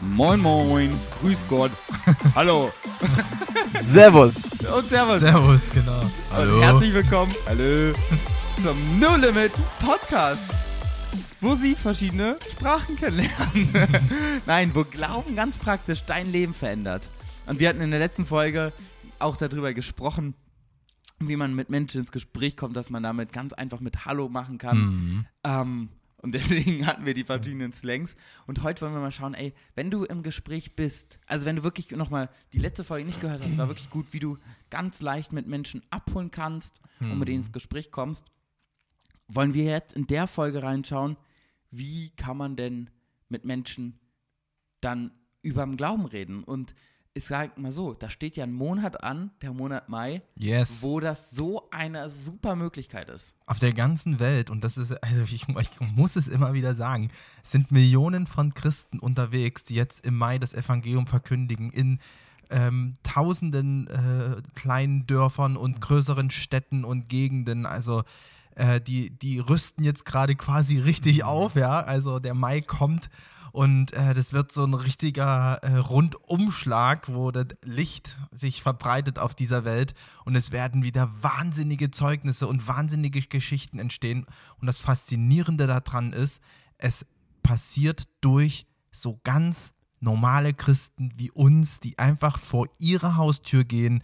[0.00, 1.70] Moin Moin, Grüß Gott,
[2.34, 2.72] Hallo
[3.82, 4.34] Servus.
[4.74, 5.20] und Servus.
[5.20, 6.00] Servus, genau.
[6.40, 7.92] Und herzlich willkommen Hallo.
[8.62, 10.42] zum No Limit Podcast,
[11.40, 13.90] wo Sie verschiedene Sprachen kennenlernen.
[14.46, 17.08] Nein, wo Glauben ganz praktisch dein Leben verändert.
[17.46, 18.72] Und wir hatten in der letzten Folge
[19.18, 20.34] auch darüber gesprochen,
[21.18, 24.56] wie man mit Menschen ins Gespräch kommt, dass man damit ganz einfach mit Hallo machen
[24.56, 24.78] kann.
[24.78, 25.26] Mhm.
[25.44, 25.88] Ähm,
[26.22, 28.14] und deswegen hatten wir die verschiedenen Slangs.
[28.46, 31.64] Und heute wollen wir mal schauen, ey, wenn du im Gespräch bist, also wenn du
[31.64, 34.38] wirklich nochmal die letzte Folge nicht gehört hast, war wirklich gut, wie du
[34.68, 38.26] ganz leicht mit Menschen abholen kannst und mit denen ins Gespräch kommst,
[39.28, 41.16] wollen wir jetzt in der Folge reinschauen,
[41.70, 42.90] wie kann man denn
[43.28, 43.98] mit Menschen
[44.80, 46.44] dann über den Glauben reden.
[46.44, 46.74] Und
[47.14, 50.82] ich sage mal so, da steht ja ein Monat an, der Monat Mai, Yes.
[50.82, 53.34] wo das so eine super Möglichkeit ist.
[53.46, 57.10] Auf der ganzen Welt, und das ist, also ich, ich muss es immer wieder sagen,
[57.42, 61.98] sind Millionen von Christen unterwegs, die jetzt im Mai das Evangelium verkündigen, in
[62.50, 67.66] ähm, tausenden äh, kleinen Dörfern und größeren Städten und Gegenden.
[67.66, 68.02] Also
[68.54, 71.80] äh, die, die rüsten jetzt gerade quasi richtig auf, ja.
[71.80, 73.10] Also der Mai kommt
[73.52, 79.34] und äh, das wird so ein richtiger äh, Rundumschlag, wo das Licht sich verbreitet auf
[79.34, 84.26] dieser Welt und es werden wieder wahnsinnige Zeugnisse und wahnsinnige Geschichten entstehen.
[84.60, 86.42] Und das Faszinierende daran ist,
[86.78, 87.06] es
[87.42, 94.02] passiert durch so ganz normale Christen wie uns, die einfach vor ihre Haustür gehen,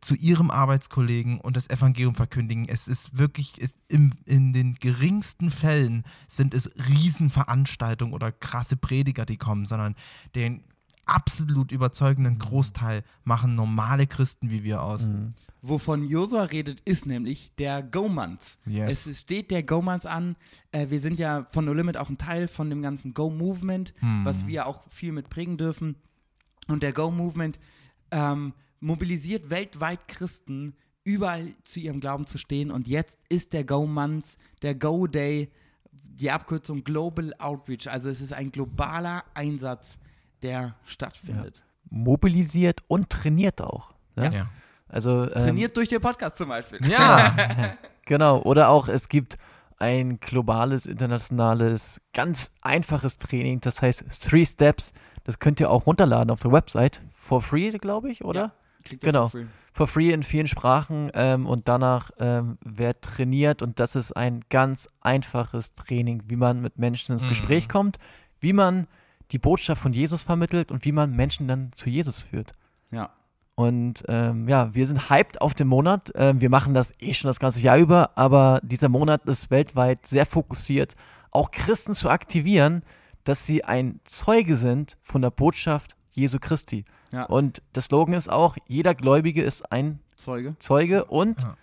[0.00, 2.66] zu ihrem Arbeitskollegen und das Evangelium verkündigen.
[2.68, 9.26] Es ist wirklich, es, im, in den geringsten Fällen sind es Riesenveranstaltungen oder krasse Prediger,
[9.26, 9.94] die kommen, sondern
[10.34, 10.64] den
[11.04, 15.06] absolut überzeugenden Großteil machen normale Christen wie wir aus.
[15.62, 18.40] Wovon Josua redet, ist nämlich der Go-Month.
[18.66, 19.06] Yes.
[19.06, 20.36] Es steht der Go-Month an.
[20.70, 24.46] Äh, wir sind ja von No Limit auch ein Teil von dem ganzen Go-Movement, was
[24.46, 25.96] wir auch viel mit prägen dürfen.
[26.68, 27.58] Und der Go-Movement
[28.12, 32.70] ähm, mobilisiert weltweit Christen, überall zu ihrem Glauben zu stehen.
[32.70, 35.50] Und jetzt ist der Go-Month, der Go-Day,
[35.92, 37.90] die Abkürzung Global Outreach.
[37.90, 39.98] Also es ist ein globaler Einsatz,
[40.42, 41.62] der stattfindet.
[41.88, 43.94] Mobilisiert und trainiert auch.
[44.16, 44.30] Ne?
[44.34, 44.48] Ja.
[44.88, 46.80] Also ähm, Trainiert durch den Podcast zum Beispiel.
[46.88, 47.34] Ja.
[48.08, 48.40] Genau.
[48.42, 49.36] Oder auch es gibt
[49.78, 53.60] ein globales, internationales, ganz einfaches Training.
[53.60, 54.92] Das heißt Three Steps.
[55.24, 57.02] Das könnt ihr auch runterladen auf der Website.
[57.12, 58.40] For free, glaube ich, oder?
[58.40, 58.52] Ja,
[58.86, 59.22] klingt Genau.
[59.28, 59.46] for free.
[59.72, 64.40] For free in vielen Sprachen ähm, und danach ähm, wird trainiert und das ist ein
[64.48, 67.28] ganz einfaches Training, wie man mit Menschen ins Mhm.
[67.28, 67.98] Gespräch kommt,
[68.40, 68.86] wie man
[69.32, 72.54] die Botschaft von Jesus vermittelt und wie man Menschen dann zu Jesus führt.
[72.90, 73.10] Ja.
[73.54, 76.12] Und ähm, ja, wir sind hyped auf den Monat.
[76.14, 80.06] Ähm, wir machen das eh schon das ganze Jahr über, aber dieser Monat ist weltweit
[80.06, 80.94] sehr fokussiert,
[81.30, 82.82] auch Christen zu aktivieren,
[83.24, 86.84] dass sie ein Zeuge sind von der Botschaft Jesu Christi.
[87.12, 87.24] Ja.
[87.24, 90.56] Und der Slogan ist auch, jeder Gläubige ist ein Zeuge.
[90.58, 91.56] Zeuge und, Ja.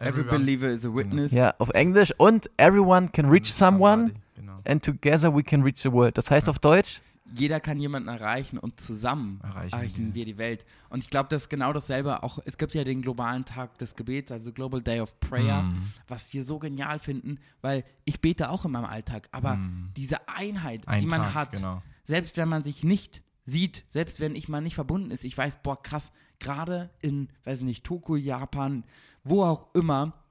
[0.00, 1.30] Every believer is a witness.
[1.32, 4.58] ja, auf Englisch, und everyone can reach someone Genau.
[4.64, 6.18] and together we can reach the world.
[6.18, 7.00] Das heißt auf Deutsch,
[7.36, 10.64] Jeder kann jemanden erreichen und zusammen Erreichen erreichen, wir die Welt.
[10.90, 12.22] Und ich glaube, das ist genau dasselbe.
[12.22, 15.82] Auch es gibt ja den globalen Tag des Gebets, also Global Day of Prayer, Mhm.
[16.06, 19.28] was wir so genial finden, weil ich bete auch in meinem Alltag.
[19.32, 19.58] Aber
[19.96, 21.82] diese Einheit, die Ein man Tag, hat, genau.
[22.04, 25.62] selbst wenn man sich nicht sieht, selbst wenn ich mal nicht verbunden ist, ich weiß,
[25.62, 28.84] boah, krass, gerade in, weiß ich nicht, Tokio, Japan,
[29.22, 30.24] wo auch immer,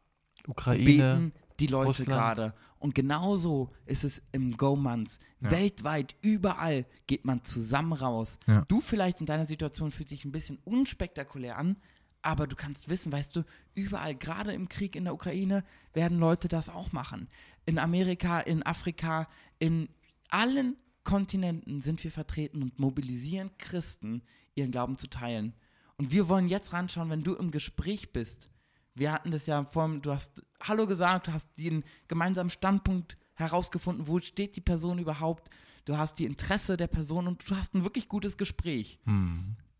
[0.48, 2.54] Ukraine, beten die Leute gerade.
[2.80, 5.20] Und genauso ist es im Go-Month.
[5.40, 8.38] Weltweit, überall geht man zusammen raus.
[8.46, 8.66] Ja.
[8.68, 11.78] Du vielleicht in deiner Situation fühlt sich ein bisschen unspektakulär an,
[12.22, 15.64] aber du kannst wissen, weißt du, überall, gerade im Krieg in der Ukraine,
[15.94, 17.28] werden Leute das auch machen.
[17.66, 19.28] In Amerika, in Afrika,
[19.60, 19.88] in
[20.30, 24.22] allen Kontinenten sind wir vertreten und mobilisieren Christen,
[24.56, 25.54] ihren Glauben zu teilen.
[25.98, 28.50] Und wir wollen jetzt ranschauen, wenn du im Gespräch bist.
[28.96, 34.08] Wir hatten das ja vorhin, du hast Hallo gesagt, du hast den gemeinsamen Standpunkt herausgefunden,
[34.08, 35.50] wo steht die Person überhaupt,
[35.86, 39.00] du hast die Interesse der Person und du hast ein wirklich gutes Gespräch.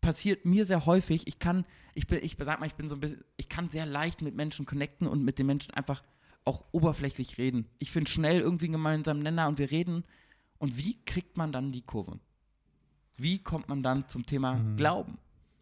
[0.00, 1.26] Passiert mir sehr häufig.
[1.26, 3.86] Ich kann, ich bin, ich sag mal, ich bin so ein bisschen, ich kann sehr
[3.86, 6.02] leicht mit Menschen connecten und mit den Menschen einfach
[6.44, 7.66] auch oberflächlich reden.
[7.78, 10.04] Ich finde schnell irgendwie einen gemeinsamen Nenner und wir reden.
[10.64, 12.18] Und wie kriegt man dann die Kurve?
[13.18, 15.18] Wie kommt man dann zum Thema Glauben?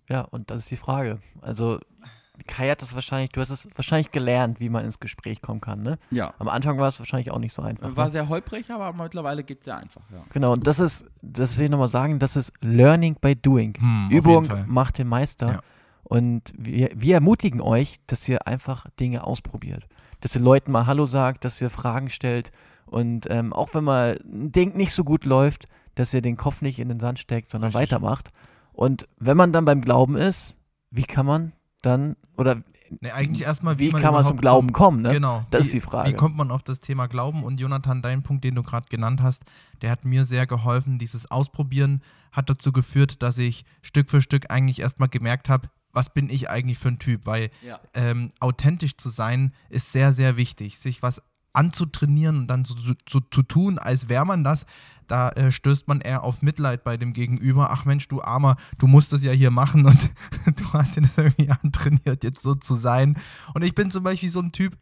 [0.09, 1.19] Ja, und das ist die Frage.
[1.41, 1.81] Also,
[2.47, 5.83] Kai hat das wahrscheinlich, du hast es wahrscheinlich gelernt, wie man ins Gespräch kommen kann,
[5.83, 5.99] ne?
[6.13, 6.35] Ja.
[6.39, 7.97] Am Anfang war es wahrscheinlich auch nicht so einfach.
[7.97, 8.11] War ne?
[8.13, 10.03] sehr holprig, aber mittlerweile geht es sehr einfach.
[10.13, 10.23] Ja.
[10.33, 13.75] Genau, und das ist, das will ich nochmal sagen, das ist Learning by Doing.
[13.77, 15.49] Hm, Übung macht den Meister.
[15.49, 15.61] Ja.
[16.05, 19.89] Und wir, wir ermutigen euch, dass ihr einfach Dinge ausprobiert.
[20.21, 22.53] Dass ihr Leuten mal Hallo sagt, dass ihr Fragen stellt.
[22.87, 26.63] Und ähm, auch wenn mal ein Ding nicht so gut läuft, dass ihr den Kopf
[26.63, 27.93] nicht in den Sand steckt, sondern Richtig.
[27.93, 28.31] weitermacht.
[28.73, 30.57] Und wenn man dann beim Glauben ist,
[30.91, 31.53] wie kann man
[31.83, 32.63] dann, oder
[33.01, 35.03] Nee, eigentlich erstmal, wie, kann man zum Glauben kommen?
[35.03, 35.11] Ne?
[35.11, 35.47] Genau.
[35.51, 36.11] Das wie, ist die Frage.
[36.11, 37.43] Wie kommt man auf das Thema Glauben?
[37.43, 39.45] Und Jonathan, dein Punkt, den du gerade genannt hast,
[39.81, 40.99] der hat mir sehr geholfen.
[40.99, 42.03] Dieses Ausprobieren
[42.33, 46.51] hat dazu geführt, dass ich Stück für Stück eigentlich erstmal gemerkt habe, was bin ich
[46.51, 47.27] eigentlich für ein Typ?
[47.27, 47.79] Weil Ja.
[47.95, 50.79] ähm, authentisch zu sein ist sehr, sehr wichtig.
[50.79, 52.75] Sich was anzutrainieren und dann so,
[53.09, 54.67] so zu tun, als wäre man das,
[55.07, 57.71] da äh, stößt man eher auf Mitleid bei dem Gegenüber.
[57.71, 60.11] Ach Mensch, du Armer, du musst das ja hier machen und
[60.57, 63.17] du hast dir das irgendwie antrainiert, jetzt so zu sein.
[63.55, 64.77] Und ich bin zum Beispiel so ein Typ,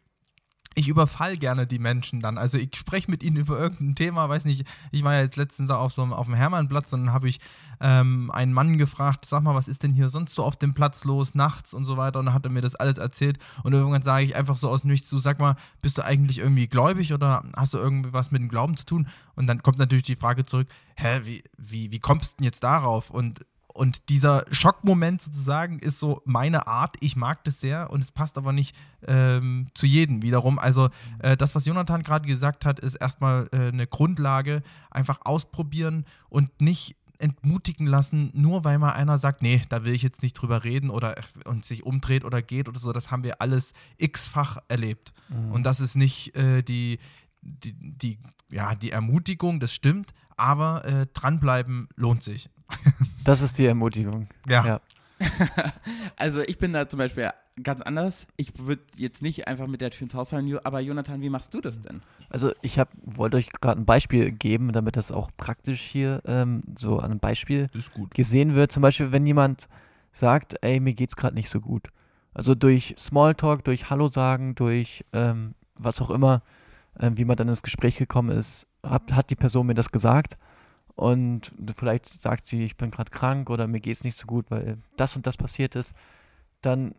[0.73, 2.37] ich überfall gerne die Menschen dann.
[2.37, 5.69] Also ich spreche mit ihnen über irgendein Thema, weiß nicht, ich war ja jetzt letztens
[5.69, 7.39] auf so auf dem Hermannplatz und dann habe ich
[7.81, 11.03] ähm, einen Mann gefragt, sag mal, was ist denn hier sonst so auf dem Platz
[11.03, 14.01] los, nachts und so weiter und dann hat er mir das alles erzählt und irgendwann
[14.01, 17.43] sage ich einfach so aus nichts, du sag mal, bist du eigentlich irgendwie gläubig oder
[17.55, 19.07] hast du irgendwie was mit dem Glauben zu tun?
[19.35, 22.63] Und dann kommt natürlich die Frage zurück, hä, wie, wie, wie kommst du denn jetzt
[22.63, 23.09] darauf?
[23.09, 26.95] Und und dieser Schockmoment sozusagen ist so meine Art.
[26.99, 28.75] Ich mag das sehr und es passt aber nicht
[29.07, 30.59] ähm, zu jedem wiederum.
[30.59, 30.89] Also
[31.19, 34.63] äh, das, was Jonathan gerade gesagt hat, ist erstmal äh, eine Grundlage.
[34.89, 40.01] Einfach ausprobieren und nicht entmutigen lassen, nur weil mal einer sagt, nee, da will ich
[40.01, 41.15] jetzt nicht drüber reden oder
[41.45, 42.91] und sich umdreht oder geht oder so.
[42.91, 45.13] Das haben wir alles x-fach erlebt.
[45.51, 46.99] Und das ist nicht äh, die,
[47.41, 48.19] die, die,
[48.49, 52.49] ja, die Ermutigung, das stimmt, aber äh, dranbleiben lohnt sich.
[53.23, 54.27] Das ist die Ermutigung.
[54.47, 54.65] Ja.
[54.65, 54.79] Ja.
[56.17, 57.29] Also ich bin da zum Beispiel
[57.61, 58.25] ganz anders.
[58.37, 61.53] Ich würde jetzt nicht einfach mit der Tür ins Haus fallen, aber Jonathan, wie machst
[61.53, 62.01] du das denn?
[62.29, 66.61] Also ich hab, wollte euch gerade ein Beispiel geben, damit das auch praktisch hier ähm,
[66.77, 68.13] so an einem Beispiel Das ist gut.
[68.13, 68.71] gesehen wird.
[68.71, 69.67] Zum Beispiel, wenn jemand
[70.13, 71.89] sagt, ey, mir geht's gerade nicht so gut.
[72.33, 76.41] Also durch Smalltalk, durch Hallo sagen, durch ähm, was auch immer,
[76.99, 80.37] ähm, wie man dann ins Gespräch gekommen ist, hat, hat die Person mir das gesagt.
[80.95, 84.77] Und vielleicht sagt sie, ich bin gerade krank oder mir geht's nicht so gut, weil
[84.97, 85.93] das und das passiert ist.
[86.61, 86.93] Dann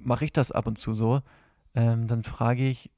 [0.00, 1.22] mache ich das ab und zu so.
[1.74, 2.90] Ähm, dann frage ich,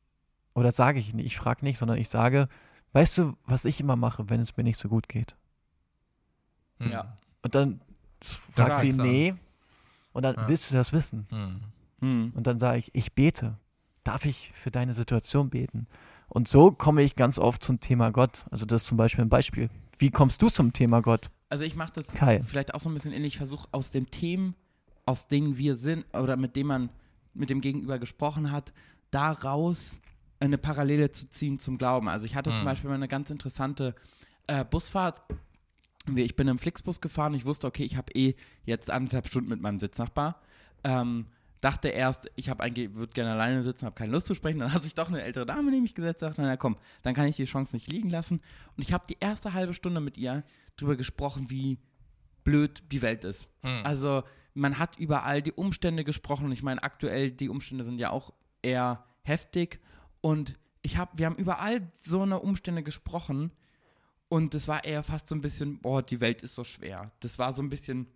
[0.54, 2.48] oder sage ich nicht, ich frage nicht, sondern ich sage,
[2.92, 5.36] weißt du, was ich immer mache, wenn es mir nicht so gut geht?
[6.78, 6.90] Hm.
[6.92, 7.16] Ja.
[7.42, 7.80] Und dann
[8.54, 9.34] fragt sie, nee.
[10.12, 10.48] Und dann Ja.
[10.48, 11.26] willst du das wissen.
[11.28, 11.60] Hm.
[12.00, 12.32] Hm.
[12.34, 13.58] Und dann sage ich, ich bete.
[14.06, 15.86] Darf ich für deine Situation beten?
[16.28, 18.44] Und so komme ich ganz oft zum Thema Gott.
[18.50, 19.68] Also das ist zum Beispiel ein Beispiel.
[19.98, 21.30] Wie kommst du zum Thema Gott?
[21.48, 22.40] Also ich mache das Kai.
[22.42, 23.34] vielleicht auch so ein bisschen ähnlich.
[23.34, 24.54] Ich versuche aus den Themen,
[25.06, 26.90] aus denen wir sind oder mit denen man
[27.34, 28.72] mit dem Gegenüber gesprochen hat,
[29.10, 30.00] daraus
[30.40, 32.08] eine Parallele zu ziehen zum Glauben.
[32.08, 32.64] Also ich hatte zum Mhm.
[32.66, 33.94] Beispiel mal eine ganz interessante
[34.46, 35.20] äh, Busfahrt.
[36.14, 37.34] Ich bin im Flixbus gefahren.
[37.34, 40.40] Ich wusste, okay, ich habe eh jetzt anderthalb Stunden mit meinem Sitznachbar.
[40.84, 41.26] Ähm,
[41.60, 44.58] dachte erst, ich habe eigentlich würde gerne alleine sitzen, habe keine Lust zu sprechen.
[44.58, 47.26] Dann hat sich doch eine ältere Dame neben mich gesetzt, sagte, na komm, dann kann
[47.26, 48.40] ich die Chance nicht liegen lassen.
[48.76, 50.44] Und ich habe die erste halbe Stunde mit ihr
[50.76, 51.78] drüber gesprochen, wie
[52.44, 53.48] blöd die Welt ist.
[53.62, 53.80] Hm.
[53.84, 54.22] Also
[54.54, 56.50] man hat über all die Umstände gesprochen.
[56.52, 58.32] Ich meine, aktuell die Umstände sind ja auch
[58.62, 59.80] eher heftig.
[60.20, 63.52] Und ich hab, wir haben über all so eine Umstände gesprochen.
[64.28, 67.12] Und es war eher fast so ein bisschen, boah, die Welt ist so schwer.
[67.20, 68.08] Das war so ein bisschen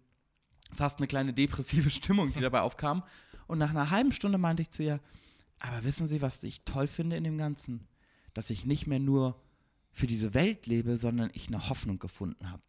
[0.73, 3.03] fast eine kleine depressive Stimmung, die dabei aufkam.
[3.51, 5.01] Und nach einer halben Stunde meinte ich zu ihr,
[5.59, 7.89] aber wissen Sie, was ich toll finde in dem Ganzen?
[8.33, 9.43] Dass ich nicht mehr nur
[9.91, 12.63] für diese Welt lebe, sondern ich eine Hoffnung gefunden habe.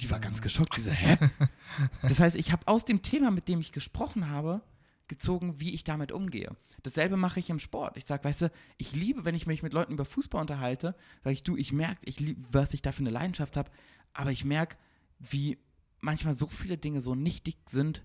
[0.00, 0.74] Die war ganz geschockt.
[0.74, 1.16] Sie so, hä?
[2.02, 4.60] Das heißt, ich habe aus dem Thema, mit dem ich gesprochen habe,
[5.06, 6.50] gezogen, wie ich damit umgehe.
[6.82, 7.96] Dasselbe mache ich im Sport.
[7.96, 11.34] Ich sage, weißt du, ich liebe, wenn ich mich mit Leuten über Fußball unterhalte, sage
[11.34, 13.70] ich, du, ich merke, ich liebe, was ich da für eine Leidenschaft habe,
[14.14, 14.76] aber ich merke,
[15.20, 15.58] wie
[16.00, 18.02] manchmal so viele Dinge so nichtig sind,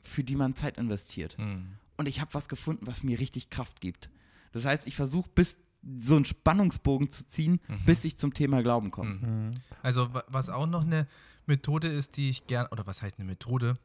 [0.00, 1.36] für die man Zeit investiert.
[1.38, 1.72] Hm.
[1.96, 4.10] Und ich habe was gefunden, was mir richtig Kraft gibt.
[4.52, 8.90] Das heißt, ich versuche bis so einen Spannungsbogen zu ziehen, bis ich zum Thema Glauben
[8.90, 9.14] komme.
[9.14, 9.50] Mhm.
[9.82, 11.06] Also wa- was auch noch eine
[11.46, 13.78] Methode ist, die ich gerne, oder was heißt eine Methode,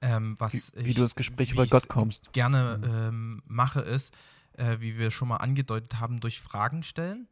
[0.00, 2.32] ähm, was Wie, wie ich, du das Gespräch über Gott kommst.
[2.32, 4.12] gerne ähm, mache, ist,
[4.54, 7.28] äh, wie wir schon mal angedeutet haben, durch Fragen stellen.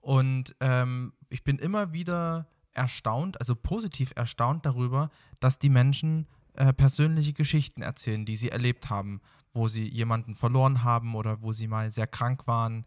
[0.00, 5.10] Und ähm, ich bin immer wieder erstaunt, also positiv erstaunt darüber,
[5.40, 6.26] dass die Menschen
[6.58, 9.20] äh, persönliche Geschichten erzählen, die sie erlebt haben,
[9.52, 12.84] wo sie jemanden verloren haben oder wo sie mal sehr krank waren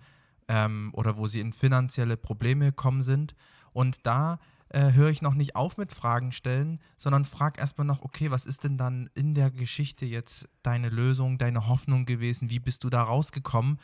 [0.49, 3.33] ähm, oder wo sie in finanzielle Probleme gekommen sind.
[3.71, 8.01] Und da äh, höre ich noch nicht auf mit Fragen stellen, sondern frage erstmal noch,
[8.01, 12.49] okay, was ist denn dann in der Geschichte jetzt deine Lösung, deine Hoffnung gewesen?
[12.49, 13.79] Wie bist du da rausgekommen?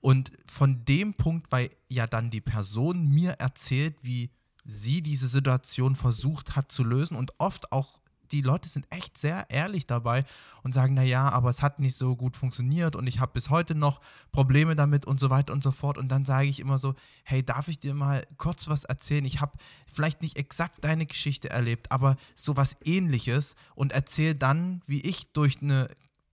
[0.00, 4.32] Und von dem Punkt, weil ja dann die Person mir erzählt, wie
[4.64, 8.00] sie diese Situation versucht hat zu lösen und oft auch
[8.32, 10.24] die Leute sind echt sehr ehrlich dabei
[10.62, 13.74] und sagen, naja, aber es hat nicht so gut funktioniert und ich habe bis heute
[13.74, 14.00] noch
[14.32, 15.98] Probleme damit und so weiter und so fort.
[15.98, 16.94] Und dann sage ich immer so,
[17.24, 19.24] hey, darf ich dir mal kurz was erzählen?
[19.24, 19.52] Ich habe
[19.86, 25.62] vielleicht nicht exakt deine Geschichte erlebt, aber sowas ähnliches und erzähle dann, wie ich durch
[25.62, 25.88] eine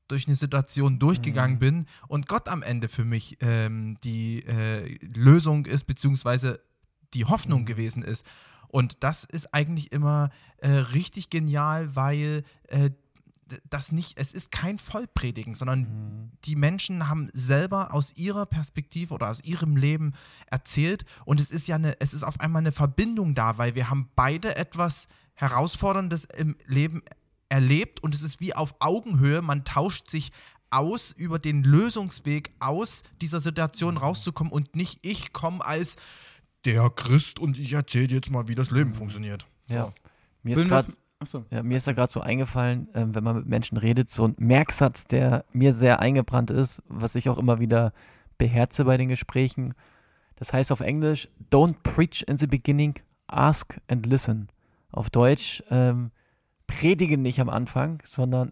[0.07, 1.59] durch eine Situation durchgegangen mhm.
[1.59, 6.59] bin und Gott am Ende für mich ähm, die äh, Lösung ist, beziehungsweise
[7.13, 7.65] die Hoffnung mhm.
[7.65, 8.25] gewesen ist.
[8.67, 12.91] Und das ist eigentlich immer äh, richtig genial, weil äh,
[13.69, 16.31] das nicht, es ist kein Vollpredigen, sondern mhm.
[16.45, 20.13] die Menschen haben selber aus ihrer Perspektive oder aus ihrem Leben
[20.47, 23.89] erzählt und es ist ja eine, es ist auf einmal eine Verbindung da, weil wir
[23.89, 27.03] haben beide etwas Herausforderndes im Leben
[27.49, 30.31] erlebt und es ist wie auf Augenhöhe, man tauscht sich
[30.71, 33.99] aus über den Lösungsweg aus dieser Situation mhm.
[34.01, 35.97] rauszukommen und nicht ich komme als
[36.65, 38.95] der Christ und ich erzähle jetzt mal, wie das Leben mhm.
[38.95, 39.45] funktioniert.
[39.67, 39.93] Ja.
[40.43, 40.85] Mir ist, grad,
[41.49, 44.35] ja, mir ist da gerade so eingefallen, äh, wenn man mit Menschen redet, so ein
[44.37, 47.93] Merksatz, der mir sehr eingebrannt ist, was ich auch immer wieder
[48.37, 49.73] beherze bei den Gesprächen.
[50.35, 52.95] Das heißt auf Englisch, don't preach in the beginning,
[53.27, 54.49] ask and listen.
[54.91, 56.11] Auf Deutsch, ähm,
[56.67, 58.51] predige nicht am Anfang, sondern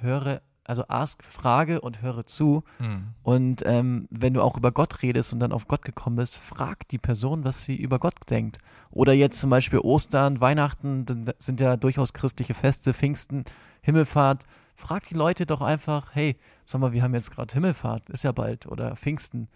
[0.00, 2.64] höre also ask, frage und höre zu.
[2.78, 3.14] Mhm.
[3.22, 6.88] Und ähm, wenn du auch über Gott redest und dann auf Gott gekommen bist, frag
[6.88, 8.58] die Person, was sie über Gott denkt.
[8.90, 11.06] Oder jetzt zum Beispiel Ostern, Weihnachten
[11.38, 13.44] sind ja durchaus christliche Feste, Pfingsten,
[13.82, 14.44] Himmelfahrt.
[14.74, 18.32] Frag die Leute doch einfach, hey, sag mal, wir haben jetzt gerade Himmelfahrt, ist ja
[18.32, 19.48] bald, oder Pfingsten.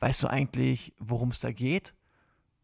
[0.00, 1.94] Weißt du eigentlich, worum es da geht?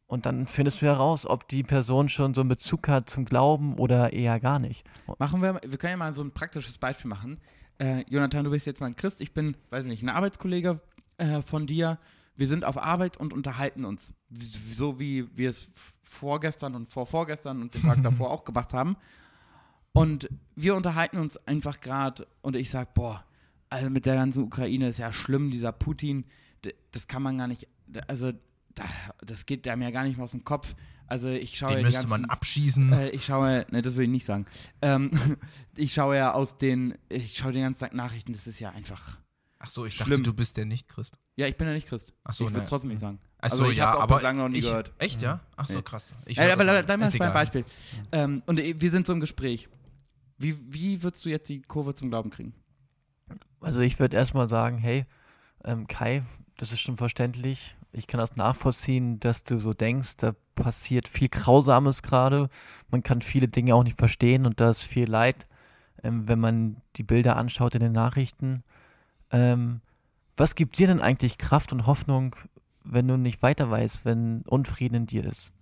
[0.07, 3.79] Und dann findest du heraus, ob die Person schon so einen Bezug hat zum Glauben
[3.79, 4.85] oder eher gar nicht.
[5.19, 7.41] Machen wir, wir können ja mal so ein praktisches Beispiel machen
[7.81, 10.81] äh, Jonathan, du bist jetzt mal ein Christ, ich bin, weiß nicht, ein Arbeitskollege
[11.17, 11.99] äh, von dir.
[12.37, 14.13] Wir sind auf Arbeit und unterhalten uns.
[14.39, 15.71] So wie wir es
[16.03, 18.97] vorgestern und vorvorgestern und den Tag davor auch gemacht haben.
[19.93, 23.25] Und wir unterhalten uns einfach gerade und ich sage, boah,
[23.71, 26.27] also mit der ganzen Ukraine ist ja schlimm, dieser Putin,
[26.93, 27.67] das kann man gar nicht,
[28.07, 28.33] also
[29.25, 30.75] das geht einem ja gar nicht mehr aus dem Kopf.
[31.11, 32.93] Also ich schaue Den ja müsste ganzen, man abschießen.
[32.93, 34.47] Äh, ich schaue, ne, das will ich nicht sagen.
[34.81, 35.11] Ähm,
[35.77, 39.19] ich schaue ja aus den, ich schaue den ganzen Tag Nachrichten, das ist ja einfach.
[39.59, 40.11] Ach so, ich schlimm.
[40.11, 41.19] dachte, du bist der Nicht-Christ.
[41.35, 42.15] Ja, ich bin der Nicht-Christ.
[42.23, 42.69] Ach so, Ich würde ne.
[42.69, 43.19] trotzdem nicht sagen.
[43.41, 44.93] Ach so, also ich ja, aber bislang noch nie ich, gehört.
[44.99, 45.41] Echt, ja?
[45.57, 46.15] Ach so, krass.
[46.27, 47.65] Ich äh, aber da, da mal ein Beispiel.
[48.13, 49.69] Ähm, und wir sind so im Gespräch.
[50.39, 52.55] Wie, wie würdest du jetzt die Kurve zum Glauben kriegen?
[53.61, 55.07] Also ich würde erstmal sagen, hey,
[55.65, 56.23] ähm, Kai,
[56.57, 61.29] das ist schon verständlich ich kann das nachvollziehen, dass du so denkst, da passiert viel
[61.29, 62.51] Grausames gerade.
[62.91, 65.47] Man kann viele Dinge auch nicht verstehen und da ist viel Leid,
[66.05, 68.63] ähm, wenn man die Bilder anschaut in den Nachrichten.
[69.33, 69.81] Ähm,
[70.37, 72.37] was gibt dir denn eigentlich Kraft und Hoffnung,
[72.85, 75.53] wenn du nicht weiter weißt, wenn Unfrieden in dir ist?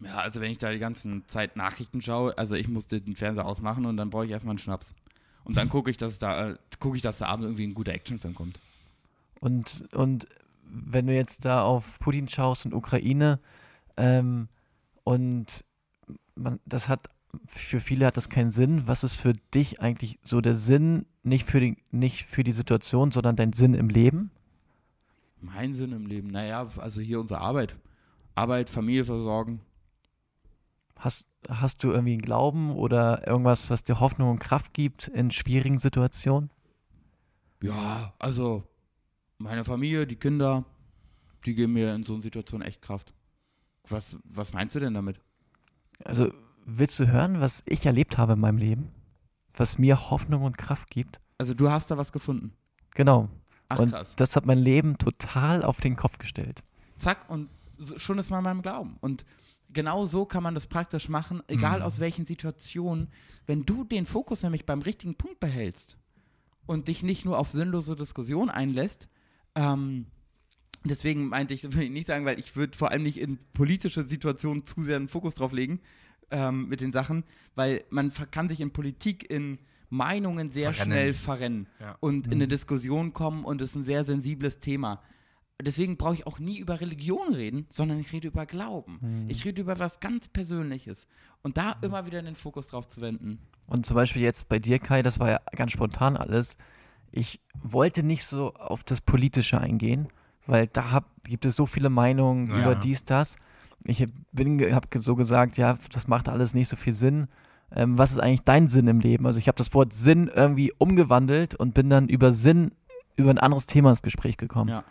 [0.00, 3.46] Ja, also wenn ich da die ganze Zeit Nachrichten schaue, also ich musste den Fernseher
[3.46, 4.94] ausmachen und dann brauche ich erstmal einen Schnaps.
[5.44, 7.92] Und dann gucke ich, dass da, äh, gucke ich, dass da abends irgendwie ein guter
[7.92, 8.60] Actionfilm kommt.
[9.40, 10.26] Und, und
[10.70, 13.40] wenn du jetzt da auf Putin schaust und Ukraine
[13.98, 14.48] ähm,
[15.04, 15.64] und
[16.34, 17.08] man, das hat
[17.46, 18.86] für viele hat das keinen Sinn.
[18.86, 23.12] Was ist für dich eigentlich so der Sinn, nicht für die, nicht für die Situation,
[23.12, 24.30] sondern dein Sinn im Leben?
[25.40, 27.76] Mein Sinn im Leben, naja, also hier unsere Arbeit.
[28.34, 29.60] Arbeit, Familie versorgen.
[30.96, 35.30] Hast, hast du irgendwie einen Glauben oder irgendwas, was dir Hoffnung und Kraft gibt in
[35.30, 36.50] schwierigen Situationen?
[37.62, 38.64] Ja, also
[39.38, 40.64] meine Familie, die Kinder,
[41.44, 43.12] die geben mir in so einer Situation echt Kraft.
[43.88, 45.20] Was, was meinst du denn damit?
[46.04, 46.32] Also,
[46.64, 48.92] willst du hören, was ich erlebt habe in meinem Leben?
[49.54, 51.20] Was mir Hoffnung und Kraft gibt?
[51.38, 52.52] Also, du hast da was gefunden.
[52.94, 53.28] Genau.
[53.68, 54.16] Ach, und krass.
[54.16, 56.62] das hat mein Leben total auf den Kopf gestellt.
[56.98, 57.48] Zack, und
[57.96, 58.96] schon ist man beim Glauben.
[59.00, 59.24] Und
[59.72, 61.84] genau so kann man das praktisch machen, egal mhm.
[61.84, 63.08] aus welchen Situationen.
[63.46, 65.98] Wenn du den Fokus nämlich beim richtigen Punkt behältst
[66.66, 69.08] und dich nicht nur auf sinnlose Diskussionen einlässt,
[69.54, 70.06] ähm,
[70.84, 73.38] deswegen meinte ich, das würde ich nicht sagen, weil ich würde vor allem nicht in
[73.52, 75.80] politische Situationen zu sehr einen Fokus drauf legen
[76.30, 79.58] ähm, mit den Sachen, weil man kann sich in Politik in
[79.90, 80.98] Meinungen sehr verrennen.
[80.98, 81.96] schnell verrennen ja.
[82.00, 82.32] und mhm.
[82.32, 82.50] in eine mhm.
[82.50, 85.02] Diskussion kommen und es ist ein sehr sensibles Thema.
[85.60, 88.98] Deswegen brauche ich auch nie über Religion reden, sondern ich rede über Glauben.
[89.00, 89.30] Mhm.
[89.30, 91.08] Ich rede über was ganz Persönliches.
[91.42, 91.84] Und da mhm.
[91.84, 93.40] immer wieder den Fokus drauf zu wenden.
[93.66, 96.56] Und zum Beispiel jetzt bei dir, Kai, das war ja ganz spontan alles
[97.10, 100.08] ich wollte nicht so auf das Politische eingehen,
[100.48, 102.62] weil da hab, gibt es so viele Meinungen ja.
[102.62, 103.36] über dies, das.
[103.84, 107.28] Ich habe so gesagt, ja, das macht alles nicht so viel Sinn.
[107.70, 109.26] Ähm, was ist eigentlich dein Sinn im Leben?
[109.26, 112.72] Also ich habe das Wort Sinn irgendwie umgewandelt und bin dann über Sinn,
[113.16, 114.70] über ein anderes Thema ins Gespräch gekommen.
[114.70, 114.84] Ja.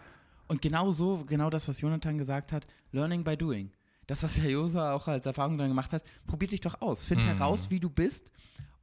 [0.48, 3.72] Und genau so, genau das, was Jonathan gesagt hat, Learning by Doing.
[4.06, 7.04] Das, was Herr Josa auch als Erfahrung dann gemacht hat, probier dich doch aus.
[7.04, 7.28] Find mhm.
[7.28, 8.32] heraus, wie du bist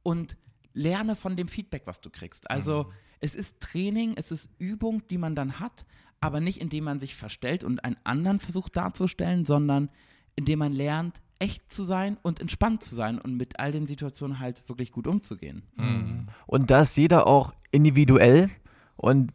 [0.03, 0.37] und
[0.73, 2.51] lerne von dem Feedback, was du kriegst.
[2.51, 2.93] Also Mhm.
[3.21, 5.85] es ist Training, es ist Übung, die man dann hat,
[6.21, 9.89] aber nicht indem man sich verstellt und einen anderen versucht darzustellen, sondern
[10.35, 14.39] indem man lernt, echt zu sein und entspannt zu sein und mit all den Situationen
[14.39, 15.63] halt wirklich gut umzugehen.
[15.75, 16.27] Mhm.
[16.47, 18.49] Und da ist jeder auch individuell
[18.95, 19.31] und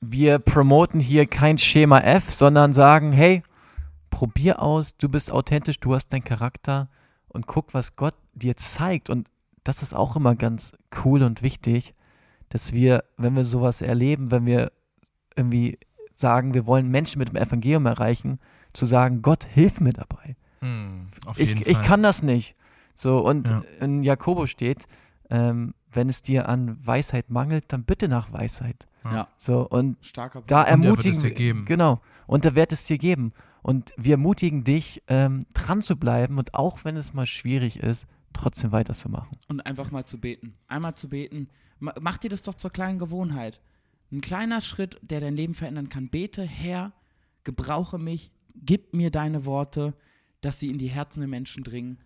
[0.00, 3.42] wir promoten hier kein Schema F, sondern sagen, hey,
[4.10, 6.88] probier aus, du bist authentisch, du hast deinen Charakter
[7.28, 9.10] und guck, was Gott dir zeigt.
[9.10, 9.28] Und
[9.64, 10.72] das ist auch immer ganz
[11.04, 11.94] cool und wichtig,
[12.48, 14.72] dass wir, wenn wir sowas erleben, wenn wir
[15.36, 15.78] irgendwie
[16.14, 18.38] sagen, wir wollen Menschen mit dem Evangelium erreichen,
[18.72, 22.54] zu sagen, Gott, hilf mir dabei Hm, auf ich, jeden ich kann das nicht.
[22.94, 23.62] So, und Ja.
[23.80, 24.86] in Jakobus steht,
[25.30, 28.86] ähm, wenn es dir an Weisheit mangelt, dann bitte nach Weisheit.
[29.04, 29.28] Ja.
[29.36, 31.64] So, und starker da Und er wird ermutigen es dir wir- geben.
[31.66, 32.00] Genau.
[32.26, 33.32] Und er wird es dir geben.
[33.62, 38.06] Und wir ermutigen dich, ähm, dran zu bleiben und auch wenn es mal schwierig ist,
[38.32, 39.28] trotzdem weiterzumachen.
[39.48, 40.54] Und einfach mal zu beten.
[40.68, 41.48] Einmal zu beten.
[41.80, 43.60] Ma- Mach dir das doch zur kleinen Gewohnheit.
[44.14, 46.08] Ein kleiner Schritt, der dein Leben verändern kann.
[46.08, 46.92] Bete, Herr,
[47.42, 49.94] gebrauche mich, gib mir deine Worte,
[50.40, 51.98] dass sie in die Herzen der Menschen dringen.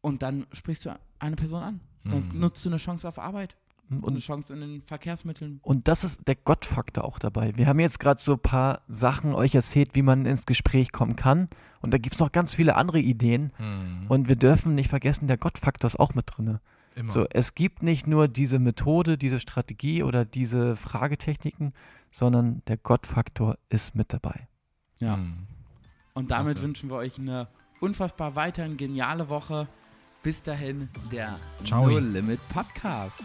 [0.00, 1.80] Und dann sprichst du eine Person an.
[2.04, 2.38] Dann Mhm.
[2.40, 3.56] nutzt du eine Chance auf Arbeit.
[3.90, 5.58] eine Und, Chance in den Verkehrsmitteln.
[5.64, 7.56] und das ist der Gottfaktor auch dabei.
[7.56, 11.16] Wir haben jetzt gerade so ein paar Sachen euch erzählt, wie man ins Gespräch kommen
[11.16, 11.48] kann.
[11.82, 13.52] Und da gibt es noch ganz viele andere Ideen.
[13.56, 16.60] Hm, Und wir dürfen nicht vergessen, der Gottfaktor ist auch mit drin.
[17.00, 17.12] Immer.
[17.12, 21.72] So, es gibt nicht nur diese Methode, diese Strategie oder diese Fragetechniken,
[22.10, 24.48] sondern der Gottfaktor ist mit dabei.
[24.98, 25.16] Ja.
[25.16, 25.46] Hm.
[26.12, 26.62] Und damit Klasse.
[26.66, 27.48] wünschen wir euch eine
[27.80, 29.68] unfassbar weiterhin geniale Woche.
[30.22, 31.88] Bis dahin, der Ciao.
[31.88, 33.22] No Limit Podcast.